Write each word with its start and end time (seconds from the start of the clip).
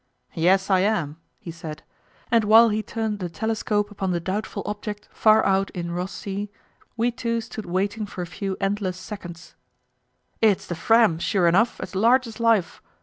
"Yes, 0.33 0.71
I 0.71 0.79
am," 0.79 1.17
he 1.39 1.51
said; 1.51 1.83
and 2.31 2.43
while 2.45 2.69
he 2.69 2.81
turned 2.81 3.19
the 3.19 3.29
telescope 3.29 3.91
upon 3.91 4.09
the 4.09 4.19
doubtful 4.19 4.63
object 4.65 5.07
far 5.11 5.45
out 5.45 5.69
in 5.75 5.91
Ross 5.91 6.11
Sea, 6.11 6.49
we 6.97 7.11
two 7.11 7.39
stood 7.39 7.67
waiting 7.67 8.07
for 8.07 8.23
a 8.23 8.25
few 8.25 8.57
endless 8.59 8.97
seconds. 8.97 9.53
"It's 10.41 10.65
the 10.65 10.73
Fram 10.73 11.19
sure 11.19 11.45
enough, 11.47 11.79
as 11.79 11.93
large 11.93 12.25
as 12.25 12.39
life!" 12.39 12.81